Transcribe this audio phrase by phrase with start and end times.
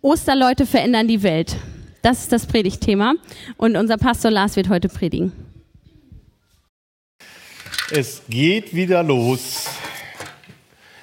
[0.00, 1.56] Osterleute verändern die Welt.
[2.02, 3.14] Das ist das Predigtthema
[3.56, 5.32] und unser Pastor Lars wird heute predigen.
[7.90, 9.67] Es geht wieder los.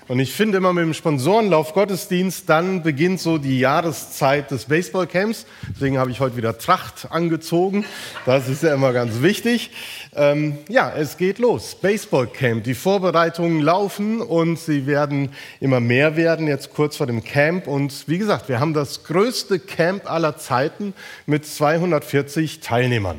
[0.07, 5.47] Und ich finde immer mit dem Sponsorenlauf Gottesdienst, dann beginnt so die Jahreszeit des Baseballcamps.
[5.73, 7.85] Deswegen habe ich heute wieder Tracht angezogen.
[8.27, 9.71] Das ist ja immer ganz wichtig.
[10.15, 11.73] Ähm, ja, es geht los.
[11.81, 12.63] Baseballcamp.
[12.63, 17.65] Die Vorbereitungen laufen und sie werden immer mehr werden, jetzt kurz vor dem Camp.
[17.65, 20.93] Und wie gesagt, wir haben das größte Camp aller Zeiten
[21.25, 23.17] mit 240 Teilnehmern.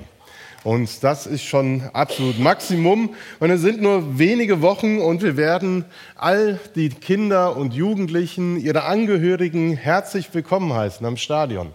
[0.66, 3.14] Und das ist schon absolut Maximum.
[3.38, 5.84] Und es sind nur wenige Wochen und wir werden
[6.16, 11.68] all die Kinder und Jugendlichen, ihre Angehörigen herzlich willkommen heißen am Stadion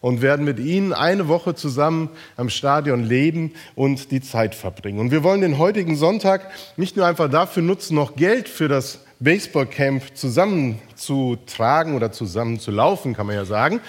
[0.00, 5.00] und werden mit ihnen eine Woche zusammen am Stadion leben und die Zeit verbringen.
[5.00, 9.00] Und wir wollen den heutigen Sonntag nicht nur einfach dafür nutzen, noch Geld für das
[9.18, 13.80] Baseballcamp zusammenzutragen oder zusammenzulaufen, kann man ja sagen,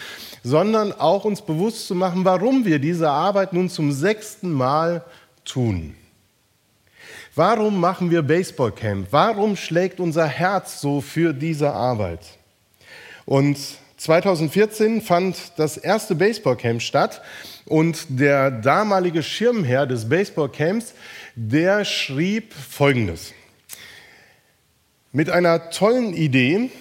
[0.44, 5.04] sondern auch uns bewusst zu machen, warum wir diese Arbeit nun zum sechsten Mal
[5.46, 5.96] tun.
[7.36, 9.08] Warum machen wir Baseballcamp?
[9.12, 12.22] Warum schlägt unser Herz so für diese Arbeit?
[13.26, 13.58] Und
[13.98, 17.22] 2014 fand das erste Baseballcamp statt
[17.66, 20.94] und der damalige Schirmherr des Baseballcamps,
[21.36, 23.34] der schrieb Folgendes.
[25.12, 26.72] Mit einer tollen Idee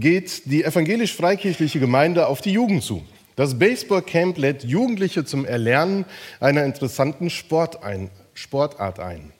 [0.00, 3.02] geht die evangelisch-freikirchliche Gemeinde auf die Jugend zu.
[3.36, 6.04] Das Baseballcamp lädt Jugendliche zum Erlernen
[6.40, 9.32] einer interessanten Sportart ein.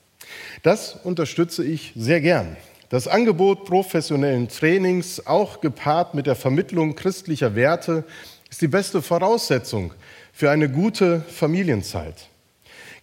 [0.62, 2.56] Das unterstütze ich sehr gern.
[2.88, 8.04] Das Angebot professionellen Trainings, auch gepaart mit der Vermittlung christlicher Werte,
[8.48, 9.92] ist die beste Voraussetzung
[10.32, 12.28] für eine gute Familienzeit.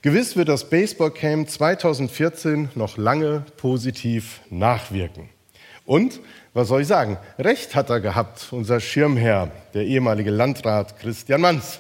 [0.02, 5.30] Gewiss wird das Baseballcamp 2014 noch lange positiv nachwirken.
[5.86, 6.22] Und
[6.54, 7.18] was soll ich sagen?
[7.40, 11.80] Recht hat er gehabt, unser Schirmherr, der ehemalige Landrat Christian Manz.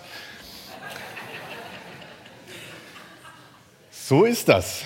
[3.92, 4.84] So ist das.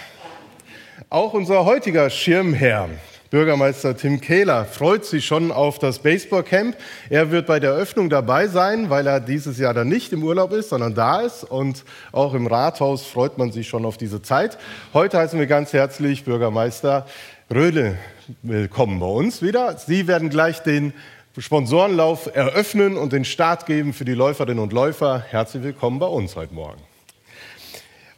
[1.09, 2.89] Auch unser heutiger Schirmherr,
[3.29, 6.75] Bürgermeister Tim Kehler, freut sich schon auf das Baseballcamp.
[7.11, 10.51] Er wird bei der Eröffnung dabei sein, weil er dieses Jahr dann nicht im Urlaub
[10.51, 11.43] ist, sondern da ist.
[11.43, 14.57] Und auch im Rathaus freut man sich schon auf diese Zeit.
[14.93, 17.05] Heute heißen wir ganz herzlich Bürgermeister
[17.53, 17.99] Röhle
[18.41, 19.77] willkommen bei uns wieder.
[19.77, 20.93] Sie werden gleich den
[21.37, 25.23] Sponsorenlauf eröffnen und den Start geben für die Läuferinnen und Läufer.
[25.29, 26.81] Herzlich willkommen bei uns heute Morgen.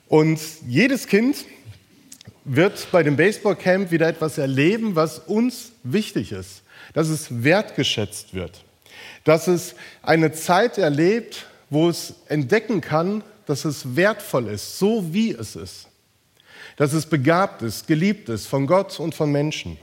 [0.08, 1.44] Und jedes Kind
[2.46, 8.64] wird bei dem Baseballcamp wieder etwas erleben, was uns wichtig ist, dass es wertgeschätzt wird,
[9.26, 15.32] dass es eine Zeit erlebt, wo es entdecken kann, dass es wertvoll ist, so wie
[15.32, 15.90] es ist,
[16.78, 19.78] dass es begabt ist, geliebt ist von Gott und von Menschen.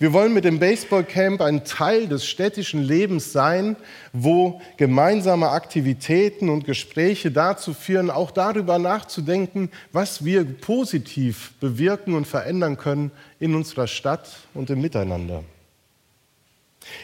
[0.00, 3.74] Wir wollen mit dem Baseballcamp ein Teil des städtischen Lebens sein,
[4.12, 12.28] wo gemeinsame Aktivitäten und Gespräche dazu führen, auch darüber nachzudenken, was wir positiv bewirken und
[12.28, 13.10] verändern können
[13.40, 15.42] in unserer Stadt und im Miteinander.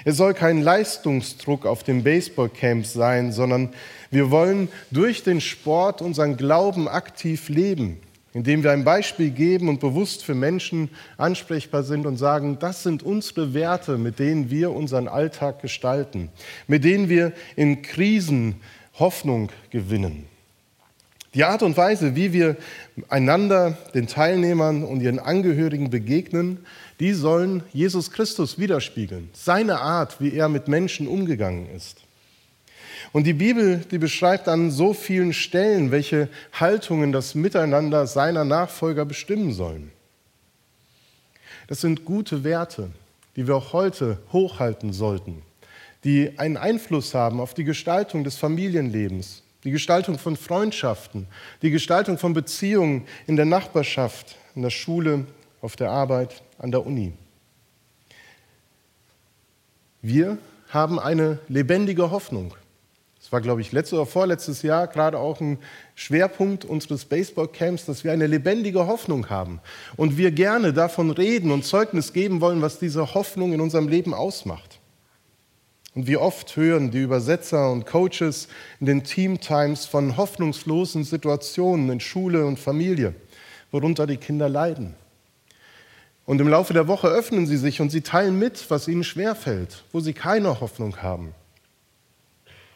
[0.05, 3.75] Es soll kein Leistungsdruck auf dem Baseballcamp sein, sondern
[4.13, 8.01] wir wollen durch den Sport unseren Glauben aktiv leben
[8.35, 13.03] indem wir ein Beispiel geben und bewusst für Menschen ansprechbar sind und sagen, das sind
[13.03, 16.29] unsere Werte, mit denen wir unseren Alltag gestalten,
[16.67, 18.57] mit denen wir in Krisen
[18.99, 20.27] Hoffnung gewinnen.
[21.33, 22.57] Die Art und Weise, wie wir
[23.09, 26.65] einander, den Teilnehmern und ihren Angehörigen begegnen,
[27.01, 32.05] die sollen Jesus Christus widerspiegeln, seine Art, wie er mit Menschen umgegangen ist.
[33.13, 39.05] Und die Bibel, die beschreibt an so vielen Stellen, welche Haltungen das Miteinander seiner Nachfolger
[39.05, 39.91] bestimmen sollen.
[41.67, 42.91] Das sind gute Werte,
[43.37, 45.43] die wir auch heute hochhalten sollten,
[46.05, 51.27] die einen Einfluss haben auf die Gestaltung des Familienlebens, die Gestaltung von Freundschaften,
[51.63, 55.27] die Gestaltung von Beziehungen in der Nachbarschaft, in der Schule,
[55.63, 57.15] auf der Arbeit, an der Uni.
[60.03, 60.37] Wir
[60.69, 62.55] haben eine lebendige Hoffnung.
[63.35, 65.59] War, glaube ich, letztes oder vorletztes Jahr gerade auch ein
[65.97, 69.61] Schwerpunkt unseres Baseballcamps, dass wir eine lebendige Hoffnung haben
[69.97, 74.15] und wir gerne davon reden und Zeugnis geben wollen, was diese Hoffnung in unserem Leben
[74.15, 74.79] ausmacht.
[75.97, 78.47] Und wie oft hören die Übersetzer und Coaches
[78.79, 83.17] in den Team Times von hoffnungslosen Situationen in Schule und Familie,
[83.73, 84.95] worunter die Kinder leiden.
[86.25, 89.83] Und im Laufe der Woche öffnen sie sich und sie teilen mit, was ihnen schwerfällt,
[89.91, 91.35] wo sie keine Hoffnung haben.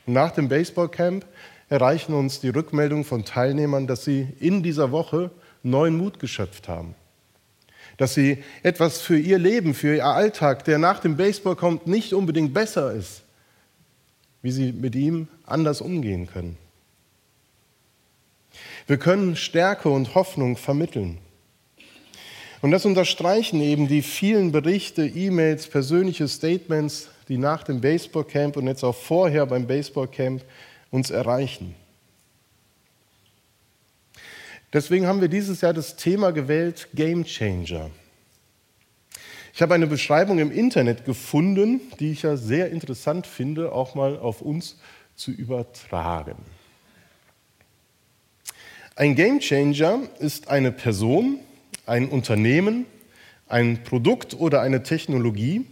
[0.09, 1.27] Nach dem Baseballcamp
[1.69, 5.31] erreichen uns die Rückmeldungen von Teilnehmern, dass sie in dieser Woche
[5.63, 6.95] neuen Mut geschöpft haben.
[7.99, 12.15] Dass sie etwas für ihr Leben, für ihr Alltag, der nach dem Baseball kommt, nicht
[12.15, 13.23] unbedingt besser ist,
[14.41, 16.57] wie sie mit ihm anders umgehen können.
[18.87, 21.19] Wir können Stärke und Hoffnung vermitteln.
[22.63, 28.67] Und das unterstreichen eben die vielen Berichte, E-Mails, persönliche Statements, die nach dem Baseballcamp und
[28.67, 30.43] jetzt auch vorher beim Baseballcamp
[30.91, 31.75] uns erreichen.
[34.73, 37.91] Deswegen haben wir dieses Jahr das Thema gewählt Game Changer.
[39.55, 44.19] Ich habe eine Beschreibung im Internet gefunden, die ich ja sehr interessant finde, auch mal
[44.19, 44.79] auf uns
[45.17, 46.37] zu übertragen.
[48.95, 51.41] Ein Game Changer ist eine Person,
[51.87, 52.85] ein Unternehmen,
[53.47, 55.65] ein Produkt oder eine Technologie,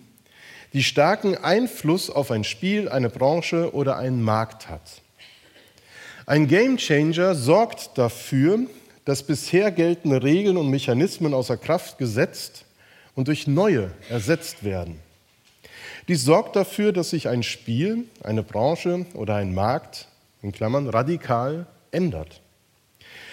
[0.77, 5.01] die starken Einfluss auf ein Spiel, eine Branche oder einen Markt hat.
[6.27, 8.59] Ein Game Changer sorgt dafür,
[9.07, 12.67] dass bisher geltende Regeln und Mechanismen außer Kraft gesetzt
[13.15, 15.01] und durch neue ersetzt werden.
[16.09, 20.09] Dies sorgt dafür, dass sich ein Spiel, eine Branche oder ein Markt
[20.43, 22.43] in Klammern radikal ändert.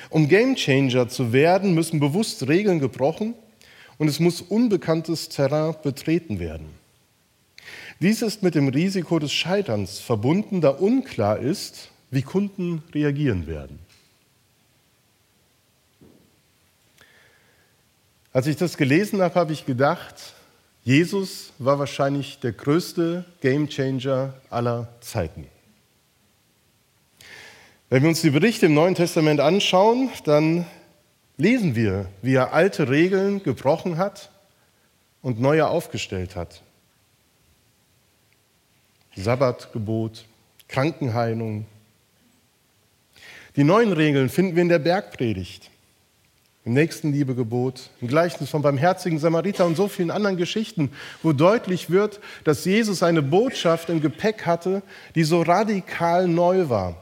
[0.09, 3.33] Um Gamechanger zu werden, müssen bewusst Regeln gebrochen
[3.97, 6.81] und es muss unbekanntes Terrain betreten werden.
[7.99, 13.79] Dies ist mit dem Risiko des Scheiterns verbunden, da unklar ist, wie Kunden reagieren werden.
[18.33, 20.15] Als ich das gelesen habe, habe ich gedacht,
[20.83, 25.47] Jesus war wahrscheinlich der größte Gamechanger aller Zeiten.
[27.89, 30.65] Wenn wir uns die Berichte im Neuen Testament anschauen, dann
[31.37, 34.31] lesen wir, wie er alte Regeln gebrochen hat
[35.21, 36.62] und neue aufgestellt hat.
[39.15, 40.25] Sabbatgebot,
[40.67, 41.65] Krankenheilung.
[43.55, 45.69] Die neuen Regeln finden wir in der Bergpredigt,
[46.65, 52.19] im Nächstenliebegebot, im Gleichnis vom barmherzigen Samariter und so vielen anderen Geschichten, wo deutlich wird,
[52.43, 54.81] dass Jesus eine Botschaft im Gepäck hatte,
[55.13, 56.95] die so radikal neu war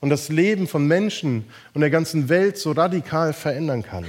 [0.00, 1.44] und das Leben von Menschen
[1.74, 4.06] und der ganzen Welt so radikal verändern kann.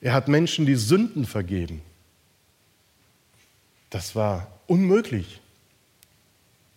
[0.00, 1.82] Er hat Menschen die Sünden vergeben.
[3.90, 5.40] Das war unmöglich.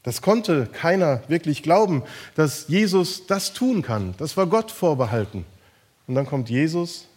[0.03, 2.03] Das konnte keiner wirklich glauben,
[2.35, 4.15] dass Jesus das tun kann.
[4.17, 5.45] Das war Gott vorbehalten.
[6.07, 7.07] Und dann kommt Jesus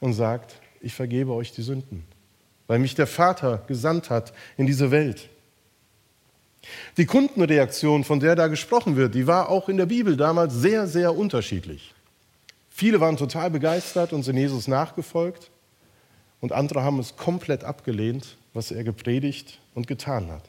[0.00, 2.04] und sagt, ich vergebe euch die Sünden,
[2.66, 5.28] weil mich der Vater gesandt hat in diese Welt.
[6.96, 10.86] Die Kundenreaktion, von der da gesprochen wird, die war auch in der Bibel damals sehr,
[10.86, 11.94] sehr unterschiedlich.
[12.70, 15.50] Viele waren total begeistert und sind Jesus nachgefolgt
[16.40, 20.42] und andere haben es komplett abgelehnt, was er gepredigt und getan hat.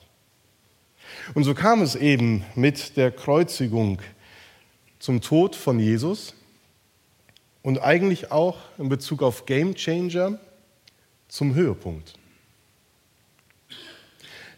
[1.33, 4.01] Und so kam es eben mit der Kreuzigung
[4.97, 6.33] zum Tod von Jesus
[7.61, 10.39] und eigentlich auch in Bezug auf Game Changer
[11.27, 12.13] zum Höhepunkt.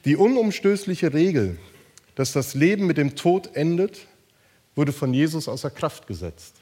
[0.06, 1.58] Die unumstößliche Regel,
[2.14, 4.06] dass das Leben mit dem Tod endet,
[4.76, 6.56] wurde von Jesus außer Kraft gesetzt,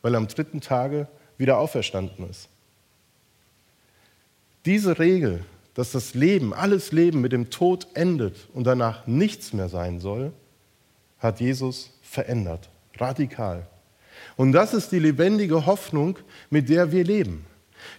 [0.00, 1.08] weil er am dritten Tage
[1.38, 2.48] wieder auferstanden ist.
[4.64, 5.44] Diese Regel,
[5.74, 10.32] dass das Leben, alles Leben mit dem Tod endet und danach nichts mehr sein soll,
[11.18, 13.66] hat Jesus verändert, radikal.
[14.36, 16.18] Und das ist die lebendige Hoffnung,
[16.50, 17.44] mit der wir leben.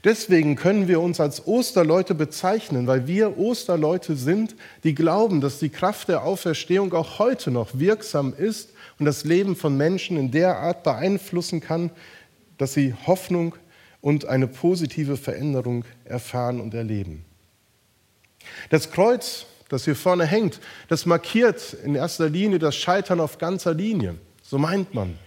[0.03, 5.69] Deswegen können wir uns als Osterleute bezeichnen, weil wir Osterleute sind, die glauben, dass die
[5.69, 10.57] Kraft der Auferstehung auch heute noch wirksam ist und das Leben von Menschen in der
[10.57, 11.91] Art beeinflussen kann,
[12.57, 13.55] dass sie Hoffnung
[14.01, 17.25] und eine positive Veränderung erfahren und erleben.
[18.69, 23.73] Das Kreuz, das hier vorne hängt, das markiert in erster Linie das Scheitern auf ganzer
[23.73, 24.15] Linie.
[24.41, 25.17] So meint man.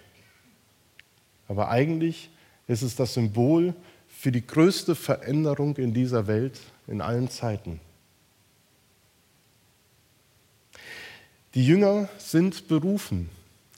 [1.48, 2.30] Aber eigentlich
[2.66, 3.74] ist es das Symbol
[4.06, 7.80] für die größte Veränderung in dieser Welt in allen Zeiten.
[11.54, 13.30] Die Jünger sind berufen,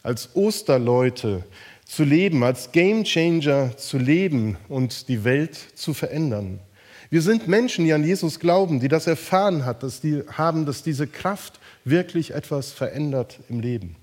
[0.03, 1.45] als Osterleute
[1.85, 6.61] zu leben, als Gamechanger zu leben und die Welt zu verändern.
[7.11, 10.85] Wir sind Menschen, die an Jesus glauben, die das erfahren hat, dass die haben, dass
[10.85, 13.97] diese Kraft wirklich etwas verändert im Leben,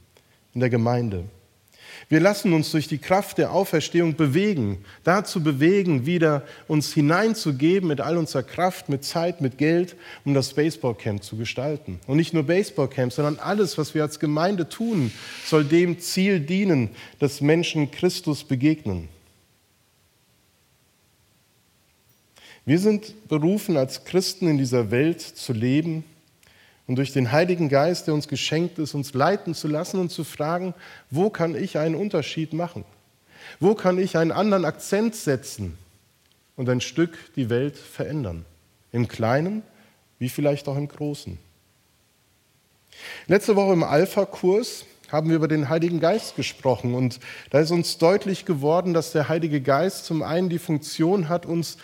[0.54, 1.24] in der Gemeinde.
[2.10, 8.02] Wir lassen uns durch die Kraft der Auferstehung bewegen, dazu bewegen, wieder uns hineinzugeben mit
[8.02, 9.96] all unserer Kraft, mit Zeit, mit Geld,
[10.26, 12.00] um das Baseballcamp zu gestalten.
[12.08, 15.12] Und nicht nur Baseballcamp, sondern alles, was wir als Gemeinde tun,
[15.46, 19.10] soll dem Ziel dienen, dass Menschen Christus begegnen.
[22.68, 26.04] Wir sind berufen, als Christen in dieser Welt zu leben
[26.86, 30.26] und durch den Heiligen Geist, der uns geschenkt ist, uns leiten zu lassen und zu
[30.26, 30.74] fragen,
[31.10, 32.84] wo kann ich einen Unterschied machen?
[33.62, 35.78] Wo kann ich einen anderen Akzent setzen
[36.58, 38.44] und ein Stück die Welt verändern?
[38.92, 39.64] Im Kleinen
[40.20, 41.38] wie vielleicht auch im Großen.
[43.28, 47.98] Letzte Woche im Alpha-Kurs haben wir über den Heiligen Geist gesprochen und da ist uns
[47.98, 51.78] deutlich geworden, dass der Heilige Geist zum einen die Funktion hat, uns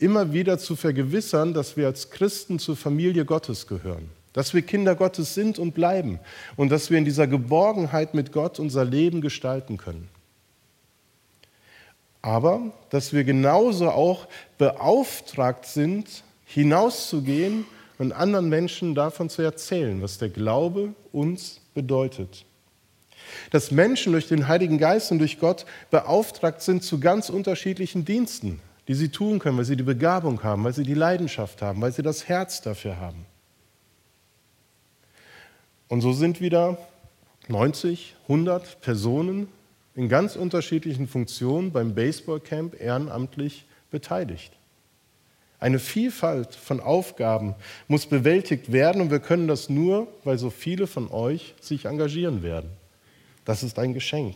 [0.00, 4.94] immer wieder zu vergewissern, dass wir als Christen zur Familie Gottes gehören, dass wir Kinder
[4.94, 6.18] Gottes sind und bleiben
[6.56, 10.08] und dass wir in dieser Geborgenheit mit Gott unser Leben gestalten können.
[12.22, 14.26] Aber dass wir genauso auch
[14.58, 17.64] beauftragt sind, hinauszugehen
[17.98, 22.44] und anderen Menschen davon zu erzählen, was der Glaube uns bedeutet.
[23.52, 28.60] Dass Menschen durch den Heiligen Geist und durch Gott beauftragt sind zu ganz unterschiedlichen Diensten,
[28.90, 31.92] die sie tun können, weil sie die Begabung haben, weil sie die Leidenschaft haben, weil
[31.92, 33.24] sie das Herz dafür haben.
[35.86, 36.76] Und so sind wieder
[37.46, 39.46] 90, 100 Personen
[39.94, 44.50] in ganz unterschiedlichen Funktionen beim Baseballcamp ehrenamtlich beteiligt.
[45.60, 47.54] Eine Vielfalt von Aufgaben
[47.86, 52.42] muss bewältigt werden und wir können das nur, weil so viele von euch sich engagieren
[52.42, 52.70] werden.
[53.44, 54.34] Das ist ein Geschenk.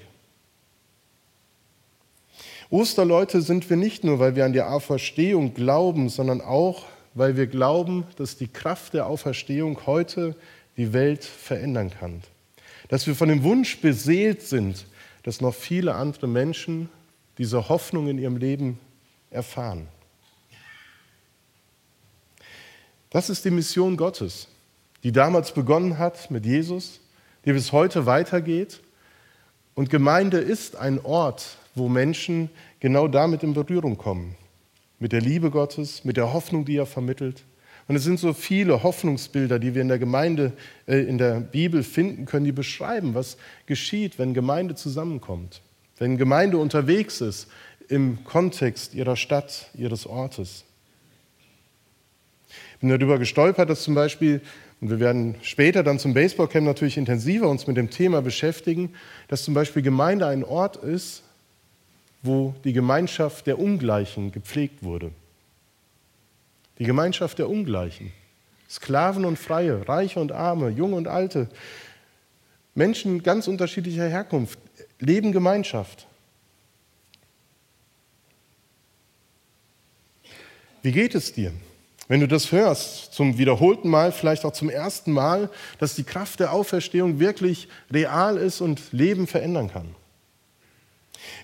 [2.74, 7.46] Osterleute sind wir nicht nur, weil wir an die Auferstehung glauben, sondern auch, weil wir
[7.46, 10.34] glauben, dass die Kraft der Auferstehung heute
[10.76, 12.24] die Welt verändern kann.
[12.88, 14.86] Dass wir von dem Wunsch beseelt sind,
[15.22, 16.88] dass noch viele andere Menschen
[17.38, 18.80] diese Hoffnung in ihrem Leben
[19.30, 19.86] erfahren.
[23.10, 24.48] Das ist die Mission Gottes,
[25.04, 26.98] die damals begonnen hat mit Jesus,
[27.44, 28.80] die bis heute weitergeht.
[29.76, 32.50] Und Gemeinde ist ein Ort, wo Menschen
[32.80, 34.36] genau damit in Berührung kommen.
[34.98, 37.44] Mit der Liebe Gottes, mit der Hoffnung, die er vermittelt.
[37.86, 40.52] Und es sind so viele Hoffnungsbilder, die wir in der Gemeinde,
[40.86, 45.60] äh, in der Bibel finden können, die beschreiben, was geschieht, wenn Gemeinde zusammenkommt.
[45.98, 47.48] Wenn Gemeinde unterwegs ist
[47.88, 50.64] im Kontext ihrer Stadt, ihres Ortes
[52.84, 54.42] bin darüber gestolpert, dass zum Beispiel,
[54.82, 58.92] und wir werden später dann zum Baseballcamp natürlich intensiver uns mit dem Thema beschäftigen,
[59.28, 61.22] dass zum Beispiel Gemeinde ein Ort ist,
[62.24, 65.12] wo die Gemeinschaft der Ungleichen gepflegt wurde.
[66.78, 68.12] Die Gemeinschaft der Ungleichen.
[68.68, 71.48] Sklaven und Freie, Reiche und Arme, Junge und Alte,
[72.74, 74.58] Menschen ganz unterschiedlicher Herkunft
[74.98, 76.06] leben Gemeinschaft.
[80.82, 81.52] Wie geht es dir?
[82.08, 86.40] Wenn du das hörst, zum wiederholten Mal, vielleicht auch zum ersten Mal, dass die Kraft
[86.40, 89.94] der Auferstehung wirklich real ist und Leben verändern kann.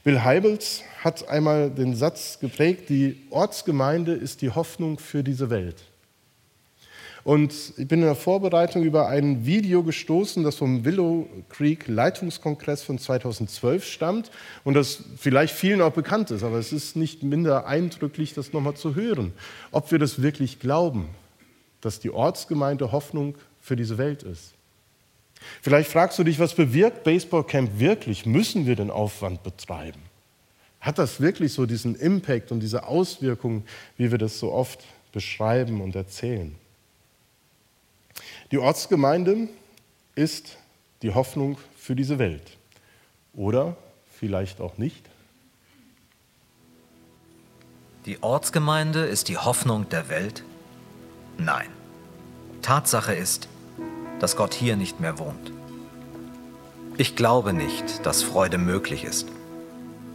[0.05, 5.77] Bill Heibels hat einmal den Satz geprägt, die Ortsgemeinde ist die Hoffnung für diese Welt.
[7.23, 12.83] Und ich bin in der Vorbereitung über ein Video gestoßen, das vom Willow Creek Leitungskongress
[12.83, 14.31] von 2012 stammt
[14.65, 18.75] und das vielleicht vielen auch bekannt ist, aber es ist nicht minder eindrücklich, das nochmal
[18.75, 19.33] zu hören,
[19.71, 21.09] ob wir das wirklich glauben,
[21.83, 24.55] dass die Ortsgemeinde Hoffnung für diese Welt ist.
[25.63, 28.27] Vielleicht fragst du dich, was bewirkt Baseballcamp wirklich?
[28.27, 30.03] Müssen wir den Aufwand betreiben?
[30.81, 33.65] Hat das wirklich so diesen Impact und diese Auswirkungen,
[33.97, 36.55] wie wir das so oft beschreiben und erzählen?
[38.51, 39.49] Die Ortsgemeinde
[40.15, 40.57] ist
[41.03, 42.57] die Hoffnung für diese Welt.
[43.35, 43.77] Oder
[44.19, 45.05] vielleicht auch nicht.
[48.07, 50.43] Die Ortsgemeinde ist die Hoffnung der Welt?
[51.37, 51.69] Nein.
[52.63, 53.49] Tatsache ist,
[54.21, 55.53] dass Gott hier nicht mehr wohnt.
[56.97, 59.27] Ich glaube nicht, dass Freude möglich ist,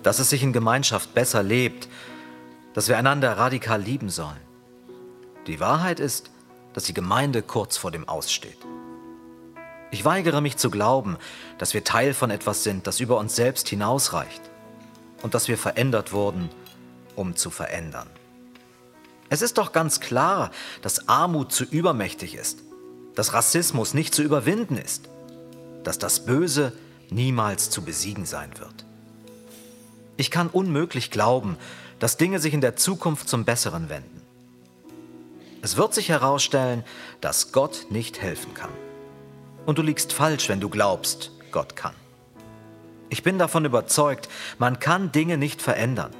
[0.03, 1.89] dass es sich in Gemeinschaft besser lebt,
[2.73, 4.39] dass wir einander radikal lieben sollen.
[5.47, 6.29] Die Wahrheit ist,
[6.73, 8.57] dass die Gemeinde kurz vor dem Aussteht.
[9.91, 11.17] Ich weigere mich zu glauben,
[11.57, 14.41] dass wir Teil von etwas sind, das über uns selbst hinausreicht
[15.23, 16.49] und dass wir verändert wurden,
[17.15, 18.09] um zu verändern.
[19.29, 22.59] Es ist doch ganz klar, dass Armut zu übermächtig ist,
[23.15, 25.09] dass Rassismus nicht zu überwinden ist,
[25.83, 26.73] dass das Böse
[27.09, 28.85] niemals zu besiegen sein wird.
[30.17, 31.57] Ich kann unmöglich glauben,
[31.99, 34.21] dass Dinge sich in der Zukunft zum Besseren wenden.
[35.61, 36.83] Es wird sich herausstellen,
[37.21, 38.69] dass Gott nicht helfen kann.
[39.65, 41.95] Und du liegst falsch, wenn du glaubst, Gott kann.
[43.09, 44.29] Ich bin davon überzeugt,
[44.59, 46.11] man kann Dinge nicht verändern.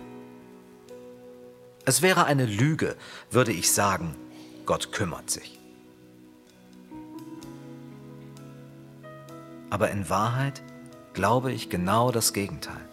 [1.85, 2.95] Es wäre eine Lüge,
[3.29, 4.15] würde ich sagen,
[4.65, 5.54] Gott kümmert sich.
[9.75, 10.63] Aber in Wahrheit
[11.11, 12.87] glaube ich genau das Gegenteil.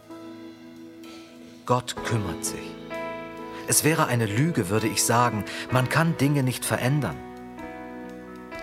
[1.64, 2.74] Gott kümmert sich.
[3.68, 7.14] Es wäre eine Lüge, würde ich sagen, man kann Dinge nicht verändern.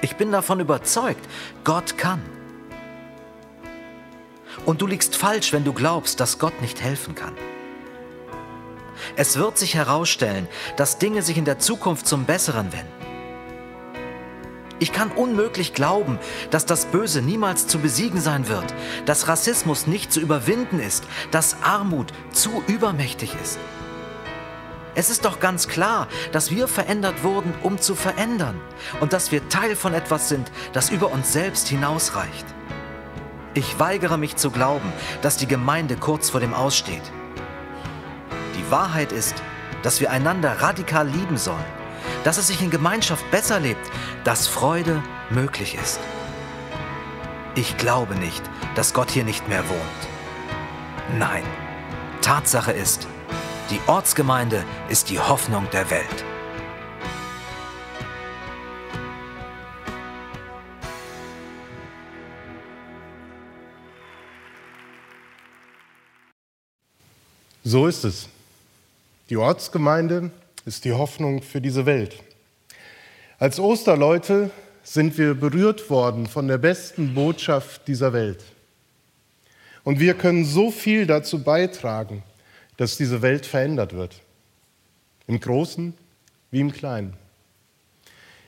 [0.02, 1.26] Ich bin davon überzeugt,
[1.64, 2.22] Gott kann.
[4.66, 7.38] Und du liegst falsch, wenn du glaubst, dass Gott nicht helfen kann.
[9.16, 12.99] Es wird sich herausstellen, dass Dinge sich in der Zukunft zum Besseren wenden.
[14.80, 16.18] Ich kann unmöglich glauben,
[16.52, 18.74] dass das Böse niemals zu besiegen sein wird,
[19.06, 23.60] dass Rassismus nicht zu überwinden ist, dass Armut zu übermächtig ist.
[24.96, 28.60] Es ist doch ganz klar, dass wir verändert wurden, um zu verändern
[29.02, 32.46] und dass wir Teil von etwas sind, das über uns selbst hinausreicht.
[33.54, 37.02] Ich weigere mich zu glauben, dass die Gemeinde kurz vor dem Aussteht.
[38.58, 39.36] Die Wahrheit ist,
[39.84, 41.79] dass wir einander radikal lieben sollen,
[42.24, 43.90] dass es sich in Gemeinschaft besser lebt,
[44.24, 46.00] dass Freude möglich ist.
[47.56, 48.42] Ich glaube nicht,
[48.76, 51.18] dass Gott hier nicht mehr wohnt.
[51.18, 51.44] Nein,
[52.22, 53.08] Tatsache ist,
[53.70, 56.24] die Ortsgemeinde ist die Hoffnung der Welt.
[67.64, 68.28] So ist es.
[69.30, 70.32] Die Ortsgemeinde
[70.70, 72.16] ist die Hoffnung für diese Welt.
[73.40, 74.52] Als Osterleute
[74.84, 78.44] sind wir berührt worden von der besten Botschaft dieser Welt.
[79.84, 82.22] Und wir können so viel dazu beitragen,
[82.78, 84.18] dass diese Welt verändert wird.
[85.26, 85.96] Im Großen
[86.52, 87.16] wie im Kleinen.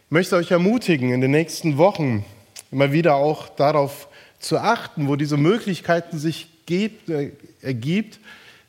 [0.06, 2.24] Ich möchte euch ermutigen, in den nächsten Wochen
[2.70, 7.32] immer wieder auch darauf zu achten, wo diese Möglichkeiten sich äh,
[7.64, 8.20] ergibt,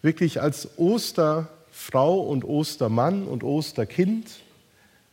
[0.00, 0.70] wirklich als
[1.72, 4.26] Osterfrau und Ostermann und Osterkind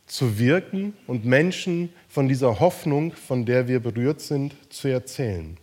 [0.06, 5.58] zu wirken und Menschen von dieser Hoffnung, von der wir berührt sind, zu erzählen.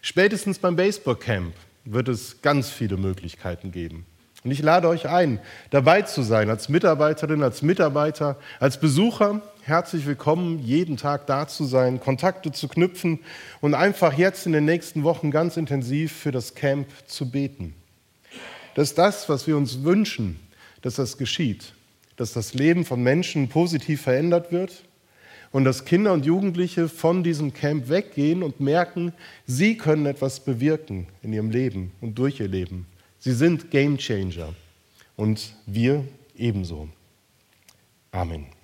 [0.00, 1.54] Spätestens beim Baseballcamp
[1.84, 4.06] wird es ganz viele Möglichkeiten geben.
[4.42, 9.42] Und ich lade euch ein, dabei zu sein, als Mitarbeiterin, als Mitarbeiter, als Besucher.
[9.62, 13.18] Herzlich willkommen, jeden Tag da zu sein, Kontakte zu knüpfen
[13.60, 17.74] und einfach jetzt in den nächsten Wochen ganz intensiv für das Camp zu beten.
[18.76, 20.38] Dass das, was wir uns wünschen,
[20.82, 21.72] dass das geschieht,
[22.16, 24.84] dass das Leben von Menschen positiv verändert wird
[25.50, 29.14] und dass Kinder und Jugendliche von diesem Camp weggehen und merken,
[29.46, 32.86] sie können etwas bewirken in ihrem Leben und durch ihr Leben.
[33.18, 34.54] Sie sind Game Changer
[35.16, 36.04] und wir
[36.36, 36.90] ebenso.
[38.12, 38.55] Amen.